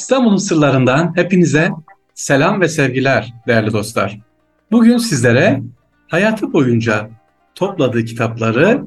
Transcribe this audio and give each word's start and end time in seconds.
İstanbul'un 0.00 0.36
sırlarından 0.36 1.16
hepinize 1.16 1.70
selam 2.14 2.60
ve 2.60 2.68
sevgiler 2.68 3.34
değerli 3.46 3.72
dostlar. 3.72 4.18
Bugün 4.70 4.98
sizlere 4.98 5.62
hayatı 6.08 6.52
boyunca 6.52 7.10
topladığı 7.54 8.04
kitapları 8.04 8.82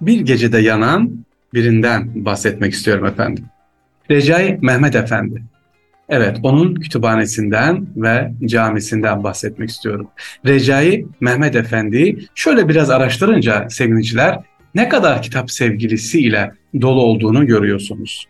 bir 0.00 0.20
gecede 0.20 0.58
yanan 0.58 1.24
birinden 1.54 2.24
bahsetmek 2.24 2.72
istiyorum 2.72 3.06
efendim. 3.06 3.44
Recai 4.10 4.58
Mehmet 4.62 4.94
Efendi. 4.94 5.42
Evet, 6.08 6.38
onun 6.42 6.74
kütüphanesinden 6.74 7.86
ve 7.96 8.32
camisinden 8.44 9.24
bahsetmek 9.24 9.70
istiyorum. 9.70 10.08
Recai 10.46 11.06
Mehmet 11.20 11.56
Efendi 11.56 12.18
şöyle 12.34 12.68
biraz 12.68 12.90
araştırınca 12.90 13.68
sevgiliciler 13.70 14.38
ne 14.74 14.88
kadar 14.88 15.22
kitap 15.22 15.50
sevgilisi 15.50 16.20
ile 16.20 16.52
dolu 16.80 17.02
olduğunu 17.02 17.46
görüyorsunuz. 17.46 18.26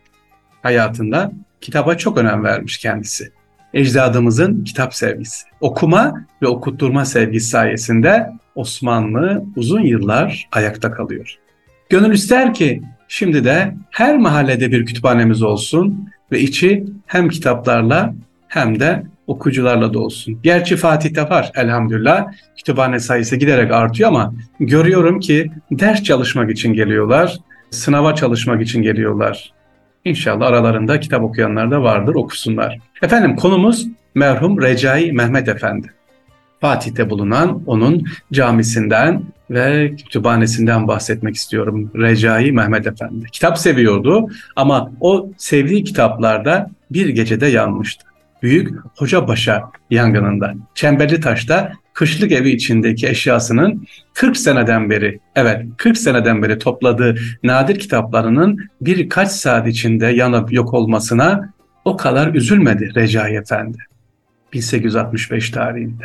Hayatında 0.62 1.32
kitaba 1.60 1.96
çok 1.96 2.18
önem 2.18 2.44
vermiş 2.44 2.78
kendisi. 2.78 3.32
Ecdadımızın 3.74 4.64
kitap 4.64 4.94
sevgisi, 4.94 5.46
okuma 5.60 6.26
ve 6.42 6.46
okutturma 6.46 7.04
sevgisi 7.04 7.48
sayesinde 7.48 8.30
Osmanlı 8.54 9.44
uzun 9.56 9.80
yıllar 9.80 10.48
ayakta 10.52 10.92
kalıyor. 10.92 11.38
Gönül 11.88 12.14
ister 12.14 12.54
ki 12.54 12.82
şimdi 13.08 13.44
de 13.44 13.74
her 13.90 14.16
mahallede 14.16 14.72
bir 14.72 14.86
kütüphanemiz 14.86 15.42
olsun 15.42 16.08
ve 16.32 16.40
içi 16.40 16.84
hem 17.06 17.28
kitaplarla 17.28 18.14
hem 18.48 18.80
de 18.80 19.02
okuyucularla 19.26 19.94
da 19.94 19.98
olsun. 19.98 20.38
Gerçi 20.42 20.76
Fatih'te 20.76 21.22
var 21.22 21.52
elhamdülillah. 21.54 22.26
Kütüphane 22.56 23.00
sayısı 23.00 23.36
giderek 23.36 23.72
artıyor 23.72 24.08
ama 24.08 24.34
görüyorum 24.60 25.20
ki 25.20 25.50
ders 25.70 26.02
çalışmak 26.02 26.50
için 26.50 26.72
geliyorlar, 26.72 27.38
sınava 27.70 28.14
çalışmak 28.14 28.62
için 28.62 28.82
geliyorlar. 28.82 29.52
İnşallah 30.08 30.46
aralarında 30.46 31.00
kitap 31.00 31.22
okuyanlar 31.22 31.70
da 31.70 31.82
vardır, 31.82 32.14
okusunlar. 32.14 32.78
Efendim 33.02 33.36
konumuz 33.36 33.86
merhum 34.14 34.62
Recai 34.62 35.12
Mehmet 35.12 35.48
Efendi. 35.48 35.92
Fatih'te 36.60 37.10
bulunan 37.10 37.62
onun 37.66 38.04
camisinden 38.32 39.22
ve 39.50 39.96
kütüphanesinden 39.96 40.88
bahsetmek 40.88 41.34
istiyorum. 41.34 41.90
Recai 41.96 42.52
Mehmet 42.52 42.86
Efendi. 42.86 43.26
Kitap 43.32 43.58
seviyordu 43.58 44.28
ama 44.56 44.92
o 45.00 45.30
sevdiği 45.36 45.84
kitaplarda 45.84 46.70
bir 46.90 47.08
gecede 47.08 47.46
yanmıştı. 47.46 48.04
Büyük 48.42 48.70
Hocabaşa 48.96 49.62
yangınında, 49.90 50.54
Çemberli 50.74 51.20
Taş'ta 51.20 51.72
kışlık 51.98 52.32
evi 52.32 52.50
içindeki 52.50 53.08
eşyasının 53.08 53.86
40 54.14 54.36
seneden 54.36 54.90
beri, 54.90 55.20
evet 55.36 55.62
40 55.76 55.98
seneden 55.98 56.42
beri 56.42 56.58
topladığı 56.58 57.16
nadir 57.42 57.78
kitaplarının 57.78 58.58
birkaç 58.80 59.28
saat 59.28 59.68
içinde 59.68 60.06
yanıp 60.06 60.52
yok 60.52 60.74
olmasına 60.74 61.54
o 61.84 61.96
kadar 61.96 62.34
üzülmedi 62.34 62.90
Recai 62.96 63.34
Efendi. 63.34 63.78
1865 64.52 65.50
tarihinde. 65.50 66.04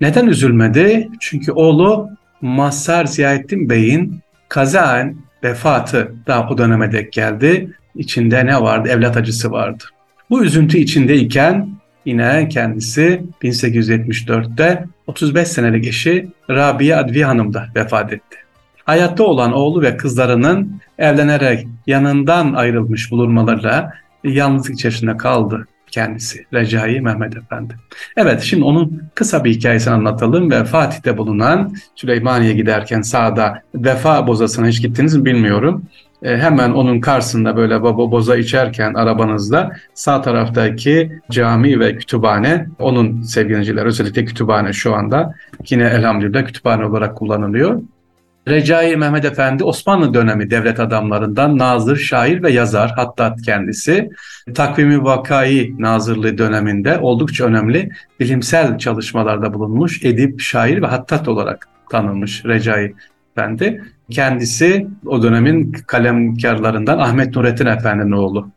Neden 0.00 0.26
üzülmedi? 0.26 1.08
Çünkü 1.20 1.52
oğlu 1.52 2.10
Mazhar 2.40 3.04
Ziyaettin 3.04 3.70
Bey'in 3.70 4.20
kazaen 4.48 5.16
vefatı 5.44 6.14
da 6.26 6.48
o 6.50 6.58
döneme 6.58 6.92
dek 6.92 7.12
geldi. 7.12 7.70
İçinde 7.94 8.46
ne 8.46 8.60
vardı? 8.60 8.88
Evlat 8.88 9.16
acısı 9.16 9.50
vardı. 9.50 9.84
Bu 10.30 10.44
üzüntü 10.44 10.78
içindeyken 10.78 11.79
yine 12.04 12.48
kendisi 12.48 13.22
1874'te 13.42 14.84
35 15.06 15.48
senelik 15.48 15.86
eşi 15.86 16.28
Rabia 16.50 16.98
Advi 16.98 17.22
Hanım 17.22 17.54
da 17.54 17.66
vefat 17.76 18.12
etti. 18.12 18.36
Hayatta 18.84 19.24
olan 19.24 19.52
oğlu 19.52 19.82
ve 19.82 19.96
kızlarının 19.96 20.80
evlenerek 20.98 21.66
yanından 21.86 22.54
ayrılmış 22.54 23.10
bulunmalarıyla 23.10 23.92
yalnızlık 24.24 24.74
içerisinde 24.74 25.16
kaldı 25.16 25.66
kendisi 25.90 26.46
Recai 26.52 27.00
Mehmet 27.00 27.36
Efendi. 27.36 27.74
Evet 28.16 28.42
şimdi 28.42 28.64
onun 28.64 29.02
kısa 29.14 29.44
bir 29.44 29.54
hikayesini 29.54 29.94
anlatalım 29.94 30.50
ve 30.50 30.64
Fatih'te 30.64 31.18
bulunan 31.18 31.74
Süleymaniye 31.94 32.52
giderken 32.52 33.02
sağda 33.02 33.62
Vefa 33.74 34.26
Bozası'na 34.26 34.68
hiç 34.68 34.82
gittiniz 34.82 35.16
mi 35.16 35.24
bilmiyorum. 35.24 35.84
E, 36.22 36.36
hemen 36.36 36.70
onun 36.70 37.00
karşısında 37.00 37.56
böyle 37.56 37.82
baba 37.82 38.10
boza 38.10 38.36
içerken 38.36 38.94
arabanızda 38.94 39.76
sağ 39.94 40.22
taraftaki 40.22 41.20
cami 41.30 41.80
ve 41.80 41.96
kütüphane 41.96 42.66
onun 42.78 43.22
sevgiliciler 43.22 43.86
özellikle 43.86 44.24
kütüphane 44.24 44.72
şu 44.72 44.94
anda 44.94 45.34
yine 45.70 45.84
elhamdülillah 45.84 46.44
kütüphane 46.44 46.84
olarak 46.84 47.16
kullanılıyor. 47.16 47.82
Recai 48.48 48.96
Mehmet 48.96 49.24
Efendi 49.24 49.64
Osmanlı 49.64 50.14
dönemi 50.14 50.50
devlet 50.50 50.80
adamlarından 50.80 51.58
nazır, 51.58 51.96
şair 51.96 52.42
ve 52.42 52.50
yazar 52.50 52.92
hatta 52.96 53.36
kendisi. 53.44 54.10
Takvimi 54.54 55.04
Vakai 55.04 55.74
Nazırlığı 55.78 56.38
döneminde 56.38 56.98
oldukça 56.98 57.44
önemli 57.44 57.90
bilimsel 58.20 58.78
çalışmalarda 58.78 59.54
bulunmuş 59.54 60.04
edip, 60.04 60.40
şair 60.40 60.82
ve 60.82 60.86
hattat 60.86 61.28
olarak 61.28 61.68
tanınmış 61.90 62.44
Recai 62.44 62.94
Efendi. 63.36 63.82
Kendisi 64.10 64.86
o 65.06 65.22
dönemin 65.22 65.72
kalemkarlarından 65.72 66.98
Ahmet 66.98 67.36
Nurettin 67.36 67.66
Efendi'nin 67.66 68.12
oğlu. 68.12 68.50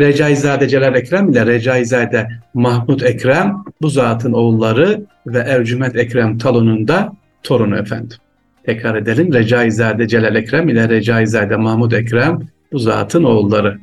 Recaizade 0.00 0.68
Celal 0.68 0.94
Ekrem 0.94 1.28
ile 1.28 1.46
Recaizade 1.46 2.28
Mahmut 2.54 3.02
Ekrem 3.02 3.64
bu 3.82 3.88
zatın 3.88 4.32
oğulları 4.32 5.02
ve 5.26 5.38
Ercüment 5.38 5.96
Ekrem 5.96 6.38
Talun'un 6.38 6.88
da 6.88 7.12
torunu 7.42 7.78
efendim. 7.78 8.16
Tekrar 8.66 8.94
edelim. 8.94 9.32
Recaizade 9.32 10.08
Celal 10.08 10.36
Ekrem 10.36 10.68
ile 10.68 10.88
Recaizade 10.88 11.56
Mahmud 11.56 11.92
Ekrem 11.92 12.40
bu 12.72 12.78
zatın 12.78 13.24
oğulları 13.24 13.78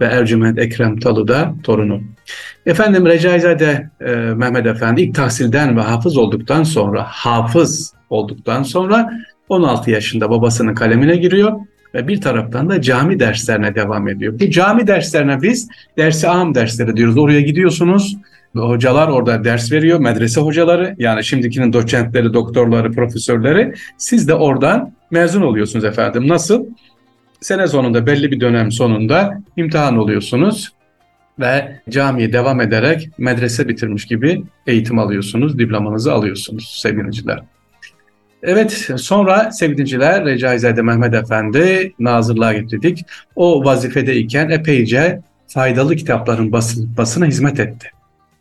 ve 0.00 0.04
Ercüment 0.04 0.58
Ekrem 0.58 0.98
Talu 0.98 1.28
da 1.28 1.54
torunu. 1.62 2.00
Efendim 2.66 3.06
Recaizade 3.06 3.90
e, 4.00 4.10
Mehmet 4.14 4.66
Efendi 4.66 5.02
ilk 5.02 5.14
tahsilden 5.14 5.76
ve 5.76 5.80
hafız 5.80 6.16
olduktan 6.16 6.62
sonra 6.62 7.02
hafız 7.02 7.94
olduktan 8.10 8.62
sonra 8.62 9.10
16 9.48 9.90
yaşında 9.90 10.30
babasının 10.30 10.74
kalemine 10.74 11.16
giriyor 11.16 11.52
ve 11.94 12.08
bir 12.08 12.20
taraftan 12.20 12.70
da 12.70 12.82
cami 12.82 13.20
derslerine 13.20 13.74
devam 13.74 14.08
ediyor. 14.08 14.40
Bu 14.40 14.50
cami 14.50 14.86
derslerine 14.86 15.42
biz 15.42 15.68
dersi 15.96 16.28
am 16.28 16.54
dersleri 16.54 16.96
diyoruz. 16.96 17.18
Oraya 17.18 17.40
gidiyorsunuz 17.40 18.16
hocalar 18.54 19.08
orada 19.08 19.44
ders 19.44 19.72
veriyor, 19.72 20.00
medrese 20.00 20.40
hocaları 20.40 20.94
yani 20.98 21.24
şimdikinin 21.24 21.72
doçentleri, 21.72 22.34
doktorları, 22.34 22.92
profesörleri 22.92 23.74
siz 23.98 24.28
de 24.28 24.34
oradan 24.34 24.92
mezun 25.10 25.42
oluyorsunuz 25.42 25.84
efendim. 25.84 26.28
Nasıl? 26.28 26.66
Sene 27.40 27.66
sonunda 27.66 28.06
belli 28.06 28.30
bir 28.30 28.40
dönem 28.40 28.72
sonunda 28.72 29.40
imtihan 29.56 29.98
oluyorsunuz 29.98 30.72
ve 31.40 31.80
camiye 31.90 32.32
devam 32.32 32.60
ederek 32.60 33.10
medrese 33.18 33.68
bitirmiş 33.68 34.04
gibi 34.04 34.42
eğitim 34.66 34.98
alıyorsunuz, 34.98 35.58
diplomanızı 35.58 36.12
alıyorsunuz 36.12 36.78
sevgiliciler. 36.82 37.38
Evet 38.42 38.90
sonra 38.96 39.52
sevgiliciler 39.52 40.24
Recaizade 40.24 40.82
Mehmet 40.82 41.14
Efendi 41.14 41.92
nazırlığa 41.98 42.52
getirdik. 42.52 43.04
O 43.36 43.64
vazifedeyken 43.64 44.50
epeyce 44.50 45.20
faydalı 45.48 45.96
kitapların 45.96 46.52
basın, 46.52 46.96
basına 46.96 47.26
hizmet 47.26 47.60
etti. 47.60 47.90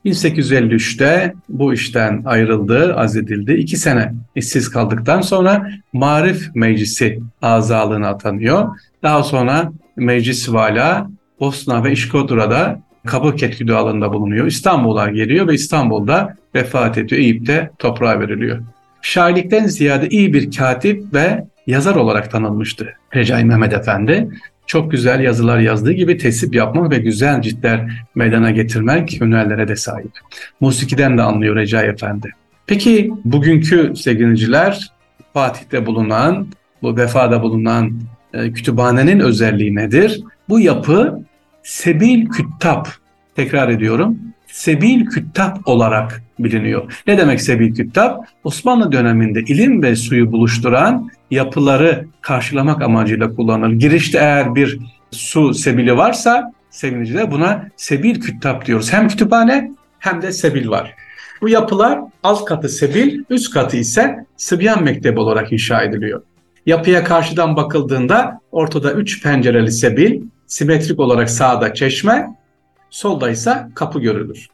1853'te 0.05 1.33
bu 1.49 1.73
işten 1.73 2.21
ayrıldı, 2.25 2.95
azledildi. 2.95 3.53
İki 3.53 3.77
sene 3.77 4.13
işsiz 4.35 4.69
kaldıktan 4.69 5.21
sonra 5.21 5.69
Marif 5.93 6.55
Meclisi 6.55 7.19
azalığına 7.41 8.07
atanıyor. 8.07 8.75
Daha 9.03 9.23
sonra 9.23 9.71
Meclis 9.95 10.53
Vala 10.53 11.09
Bosna 11.39 11.83
ve 11.83 11.91
İşkodura'da 11.91 12.79
kabul 13.05 13.37
ketkü 13.37 13.67
dualarında 13.67 14.13
bulunuyor. 14.13 14.45
İstanbul'a 14.45 15.09
geliyor 15.09 15.47
ve 15.47 15.53
İstanbul'da 15.53 16.35
vefat 16.55 16.97
ediyor. 16.97 17.21
Eyüp'te 17.21 17.71
toprağa 17.79 18.19
veriliyor. 18.19 18.59
Şairlikten 19.07 19.65
ziyade 19.65 20.09
iyi 20.09 20.33
bir 20.33 20.51
katip 20.51 21.13
ve 21.13 21.45
yazar 21.67 21.95
olarak 21.95 22.31
tanınmıştı 22.31 22.93
Recai 23.15 23.45
Mehmet 23.45 23.73
Efendi 23.73 24.29
çok 24.65 24.91
güzel 24.91 25.19
yazılar 25.19 25.59
yazdığı 25.59 25.91
gibi 25.91 26.17
tesip 26.17 26.55
yapmak 26.55 26.91
ve 26.91 26.97
güzel 26.97 27.41
ciltler 27.41 28.05
meydana 28.15 28.51
getirmek 28.51 29.21
hünerlere 29.21 29.67
de 29.67 29.75
sahip. 29.75 30.11
Musikiden 30.59 31.17
de 31.17 31.21
anlıyor 31.21 31.55
Recai 31.55 31.87
Efendi. 31.87 32.31
Peki 32.65 33.11
bugünkü 33.25 33.95
sevgiliciler 33.95 34.91
Fatih'te 35.33 35.85
bulunan, 35.85 36.47
bu 36.81 36.97
vefada 36.97 37.41
bulunan 37.41 38.01
e, 38.33 38.51
kütüphanenin 38.51 39.19
özelliği 39.19 39.75
nedir? 39.75 40.23
Bu 40.49 40.59
yapı 40.59 41.19
Sebil 41.63 42.25
Küttap, 42.25 42.89
tekrar 43.37 43.69
ediyorum, 43.69 44.17
Sebil 44.47 45.05
Küttap 45.05 45.67
olarak 45.67 46.23
biliniyor. 46.39 47.01
Ne 47.07 47.17
demek 47.17 47.41
Sebil 47.41 47.75
Küttap? 47.75 48.27
Osmanlı 48.43 48.91
döneminde 48.91 49.41
ilim 49.41 49.83
ve 49.83 49.95
suyu 49.95 50.31
buluşturan 50.31 51.09
yapıları 51.31 52.05
karşılamak 52.21 52.81
amacıyla 52.81 53.35
kullanılır. 53.35 53.73
Girişte 53.73 54.17
eğer 54.17 54.55
bir 54.55 54.79
su 55.11 55.53
sebili 55.53 55.97
varsa 55.97 56.51
seviniciler 56.69 57.31
buna 57.31 57.67
sebil 57.75 58.21
küttap 58.21 58.65
diyoruz. 58.65 58.93
Hem 58.93 59.07
kütüphane 59.07 59.71
hem 59.99 60.21
de 60.21 60.31
sebil 60.31 60.69
var. 60.69 60.95
Bu 61.41 61.49
yapılar 61.49 61.99
alt 62.23 62.45
katı 62.45 62.69
sebil, 62.69 63.23
üst 63.29 63.53
katı 63.53 63.77
ise 63.77 64.15
Sıbyan 64.37 64.83
Mektebi 64.83 65.19
olarak 65.19 65.53
inşa 65.53 65.83
ediliyor. 65.83 66.21
Yapıya 66.65 67.03
karşıdan 67.03 67.55
bakıldığında 67.55 68.39
ortada 68.51 68.93
üç 68.93 69.23
pencereli 69.23 69.71
sebil, 69.71 70.21
simetrik 70.47 70.99
olarak 70.99 71.29
sağda 71.29 71.73
çeşme, 71.73 72.27
solda 72.89 73.29
ise 73.29 73.67
kapı 73.75 73.99
görülür. 73.99 74.47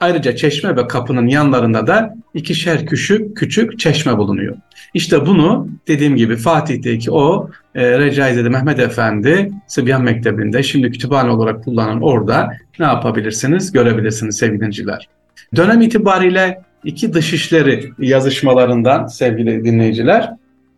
Ayrıca 0.00 0.36
çeşme 0.36 0.76
ve 0.76 0.86
kapının 0.86 1.26
yanlarında 1.26 1.86
da 1.86 2.14
ikişer 2.34 2.86
küçük 2.86 3.36
küçük 3.36 3.78
çeşme 3.78 4.18
bulunuyor. 4.18 4.56
İşte 4.94 5.26
bunu 5.26 5.68
dediğim 5.88 6.16
gibi 6.16 6.36
Fatih'teki 6.36 7.10
o 7.10 7.50
e, 7.74 7.98
Recaizade 7.98 8.48
Mehmet 8.48 8.78
Efendi 8.78 9.50
Sıbyan 9.66 10.02
Mektebi'nde 10.02 10.62
şimdi 10.62 10.90
kütüphane 10.90 11.30
olarak 11.30 11.64
kullanılan 11.64 12.02
orada 12.02 12.50
ne 12.78 12.86
yapabilirsiniz 12.86 13.72
görebilirsiniz 13.72 14.36
sevgilinciler. 14.36 15.08
Dönem 15.56 15.80
itibariyle 15.80 16.62
iki 16.84 17.12
dışişleri 17.12 17.92
yazışmalarından 17.98 19.06
sevgili 19.06 19.64
dinleyiciler 19.64 20.30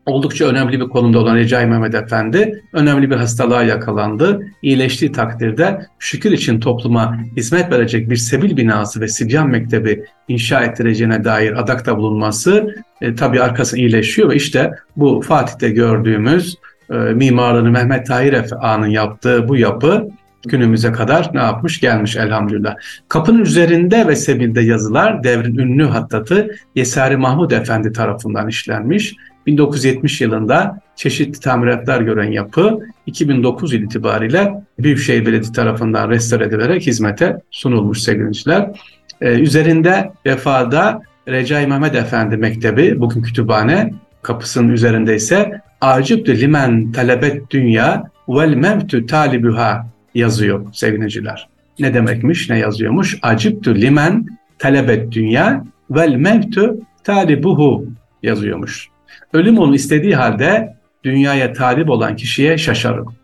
oldukça 0.06 0.44
önemli 0.44 0.80
bir 0.80 0.88
konumda 0.88 1.18
olan 1.18 1.36
Recai 1.36 1.66
Mehmet 1.66 1.94
Efendi 1.94 2.62
önemli 2.72 3.10
bir 3.10 3.16
hastalığa 3.16 3.62
yakalandı. 3.62 4.46
İyileştiği 4.62 5.12
takdirde 5.12 5.86
şükür 5.98 6.32
için 6.32 6.60
topluma 6.60 7.18
hizmet 7.36 7.72
verecek 7.72 8.10
bir 8.10 8.16
sebil 8.16 8.56
binası 8.56 9.00
ve 9.00 9.08
Sibyan 9.08 9.48
Mektebi 9.48 10.04
inşa 10.28 10.62
ettireceğine 10.62 11.24
dair 11.24 11.60
adakta 11.60 11.96
bulunması 11.96 12.76
e, 13.00 13.14
tabi 13.14 13.42
arkası 13.42 13.78
iyileşiyor 13.78 14.30
ve 14.30 14.36
işte 14.36 14.70
bu 14.96 15.20
Fatih'te 15.20 15.70
gördüğümüz 15.70 16.56
e, 16.90 16.94
mimarını 16.94 17.70
Mehmet 17.70 18.06
Tahir 18.06 18.34
Ağa'nın 18.60 18.86
yaptığı 18.86 19.48
bu 19.48 19.56
yapı 19.56 20.08
günümüze 20.46 20.92
kadar 20.92 21.30
ne 21.34 21.40
yapmış 21.40 21.80
gelmiş 21.80 22.16
elhamdülillah. 22.16 22.74
Kapının 23.08 23.42
üzerinde 23.42 24.06
ve 24.06 24.16
sebilde 24.16 24.60
yazılar 24.60 25.24
devrin 25.24 25.58
ünlü 25.58 25.84
hattatı 25.84 26.56
Yesari 26.74 27.16
Mahmud 27.16 27.50
Efendi 27.50 27.92
tarafından 27.92 28.48
işlenmiş. 28.48 29.14
1970 29.46 30.20
yılında 30.20 30.80
çeşitli 30.96 31.40
tamiratlar 31.40 32.00
gören 32.00 32.30
yapı 32.30 32.78
2009 33.06 33.72
yıl 33.72 33.82
itibariyle 33.82 34.54
Büyükşehir 34.78 35.26
Belediyesi 35.26 35.52
tarafından 35.52 36.10
restore 36.10 36.44
edilerek 36.44 36.86
hizmete 36.86 37.36
sunulmuş 37.50 38.00
sevgiliciler. 38.00 38.70
Ee, 39.20 39.38
üzerinde 39.38 40.12
vefada 40.26 41.00
Recai 41.28 41.66
Mehmet 41.66 41.94
Efendi 41.94 42.36
Mektebi, 42.36 43.00
bugün 43.00 43.22
kütüphane, 43.22 43.94
kapısının 44.22 44.68
üzerinde 44.68 45.16
ise 45.16 45.60
Acibdü 45.80 46.40
limen 46.40 46.92
talebet 46.92 47.50
dünya 47.50 48.04
vel 48.28 48.54
mevtü 48.54 49.06
talibüha 49.06 49.86
yazıyor 50.14 50.66
sevgiliciler. 50.72 51.48
Ne 51.78 51.94
demekmiş, 51.94 52.50
ne 52.50 52.58
yazıyormuş? 52.58 53.18
Acibdü 53.22 53.80
limen 53.80 54.26
talebet 54.58 55.12
dünya 55.12 55.64
vel 55.90 56.14
mevtü 56.14 56.74
talibuhu 57.04 57.86
yazıyormuş. 58.22 58.91
Ölüm 59.32 59.58
onu 59.58 59.74
istediği 59.74 60.14
halde 60.14 60.76
dünyaya 61.04 61.52
talip 61.52 61.90
olan 61.90 62.16
kişiye 62.16 62.58
şaşarım. 62.58 63.14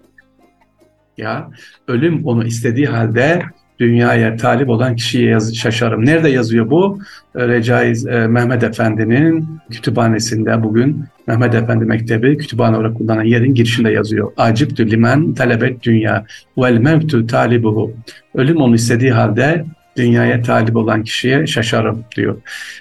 Ya 1.19 1.51
ölüm 1.89 2.27
onu 2.27 2.45
istediği 2.45 2.87
halde 2.87 3.43
dünyaya 3.79 4.37
talip 4.37 4.69
olan 4.69 4.97
kişiye 4.97 5.31
yaz, 5.31 5.55
şaşarım. 5.57 6.07
Nerede 6.07 6.29
yazıyor 6.29 6.71
bu? 6.71 6.99
Recaiz 7.37 8.07
e, 8.07 8.27
Mehmet 8.27 8.63
Efendi'nin 8.63 9.49
kütüphanesinde 9.71 10.63
bugün 10.63 11.05
Mehmet 11.27 11.55
Efendi 11.55 11.85
Mektebi 11.85 12.39
kütüphane 12.39 12.77
olarak 12.77 12.97
kullanılan 12.97 13.25
yerin 13.25 13.55
girişinde 13.55 13.91
yazıyor. 13.91 14.33
Aciptü 14.37 14.91
limen 14.91 15.35
talebet 15.35 15.83
dünya 15.83 16.25
vel 16.59 16.79
mevtu 16.79 17.27
talibuhu. 17.27 17.93
Ölüm 18.35 18.57
onu 18.57 18.75
istediği 18.75 19.13
halde 19.13 19.65
dünyaya 19.99 20.43
talip 20.43 20.77
olan 20.77 21.03
kişiye 21.03 21.47
şaşarım 21.47 22.05
diyor. 22.17 22.37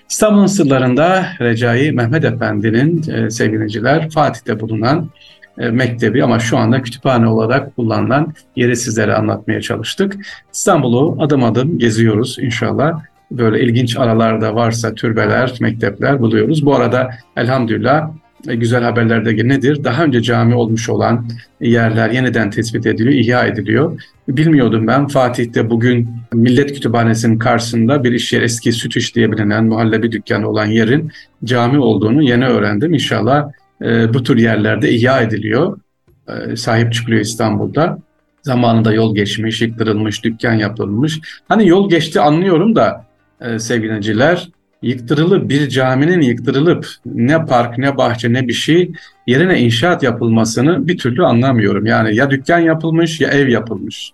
İstanbul'un 0.09 0.45
sırlarında 0.45 1.25
Recai 1.41 1.91
Mehmet 1.91 2.25
Efendi'nin 2.25 3.11
e, 3.11 3.29
sevgiliciler 3.29 4.09
Fatih'te 4.09 4.59
bulunan 4.59 5.09
e, 5.57 5.69
mektebi 5.69 6.23
ama 6.23 6.39
şu 6.39 6.57
anda 6.57 6.81
kütüphane 6.81 7.27
olarak 7.27 7.75
kullanılan 7.75 8.33
yeri 8.55 8.75
sizlere 8.75 9.15
anlatmaya 9.15 9.61
çalıştık. 9.61 10.15
İstanbul'u 10.53 11.17
adım 11.19 11.43
adım 11.43 11.79
geziyoruz 11.79 12.37
inşallah. 12.39 13.01
Böyle 13.31 13.63
ilginç 13.63 13.97
aralarda 13.97 14.55
varsa 14.55 14.95
türbeler, 14.95 15.53
mektepler 15.61 16.19
buluyoruz. 16.19 16.65
Bu 16.65 16.75
arada 16.75 17.09
elhamdülillah 17.37 18.09
güzel 18.45 18.83
haberlerde 18.83 19.47
nedir? 19.47 19.83
Daha 19.83 20.03
önce 20.03 20.21
cami 20.21 20.55
olmuş 20.55 20.89
olan 20.89 21.27
yerler 21.61 22.09
yeniden 22.09 22.49
tespit 22.49 22.85
ediliyor, 22.85 23.15
ihya 23.15 23.45
ediliyor. 23.45 24.01
Bilmiyordum 24.27 24.87
ben 24.87 25.07
Fatih'te 25.07 25.69
bugün 25.69 26.09
Millet 26.33 26.73
Kütüphanesi'nin 26.73 27.39
karşısında 27.39 28.03
bir 28.03 28.11
iş 28.11 28.33
yeri 28.33 28.43
eski 28.43 28.71
süt 28.71 28.97
iş 28.97 29.15
diye 29.15 29.31
bilinen 29.31 29.65
muhallebi 29.65 30.11
dükkanı 30.11 30.49
olan 30.49 30.65
yerin 30.65 31.11
cami 31.43 31.79
olduğunu 31.79 32.23
yeni 32.23 32.45
öğrendim. 32.45 32.93
İnşallah 32.93 33.51
e, 33.81 34.13
bu 34.13 34.23
tür 34.23 34.37
yerlerde 34.37 34.91
ihya 34.91 35.21
ediliyor. 35.21 35.79
E, 36.27 36.55
sahip 36.55 36.93
çıkılıyor 36.93 37.21
İstanbul'da. 37.21 37.99
Zamanında 38.41 38.93
yol 38.93 39.15
geçmiş, 39.15 39.61
yıktırılmış, 39.61 40.23
dükkan 40.23 40.53
yapılmış. 40.53 41.19
Hani 41.47 41.67
yol 41.67 41.89
geçti 41.89 42.19
anlıyorum 42.19 42.75
da 42.75 43.05
e, 43.41 43.59
sevgiliciler 43.59 44.49
yıktırılıp 44.81 45.49
bir 45.49 45.69
caminin 45.69 46.21
yıktırılıp 46.21 46.87
ne 47.05 47.45
park 47.45 47.77
ne 47.77 47.97
bahçe 47.97 48.33
ne 48.33 48.47
bir 48.47 48.53
şey 48.53 48.91
yerine 49.27 49.59
inşaat 49.59 50.03
yapılmasını 50.03 50.87
bir 50.87 50.97
türlü 50.97 51.25
anlamıyorum. 51.25 51.85
Yani 51.85 52.15
ya 52.15 52.31
dükkan 52.31 52.59
yapılmış 52.59 53.21
ya 53.21 53.29
ev 53.29 53.47
yapılmış. 53.47 54.11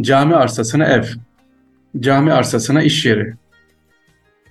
Cami 0.00 0.34
arsasına 0.34 0.84
ev, 0.84 1.04
cami 2.00 2.32
arsasına 2.32 2.82
iş 2.82 3.06
yeri. 3.06 3.34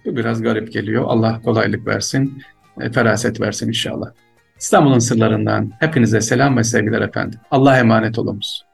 Bu 0.05 0.15
biraz 0.15 0.41
garip 0.41 0.73
geliyor. 0.73 1.03
Allah 1.07 1.41
kolaylık 1.43 1.87
versin, 1.87 2.43
e, 2.81 2.91
feraset 2.91 3.41
versin 3.41 3.67
inşallah. 3.67 4.11
İstanbul'un 4.59 4.99
sırlarından 4.99 5.71
hepinize 5.79 6.21
selam 6.21 6.57
ve 6.57 6.63
sevgiler 6.63 7.01
efendim. 7.01 7.39
Allah'a 7.51 7.79
emanet 7.79 8.19
olunuz. 8.19 8.66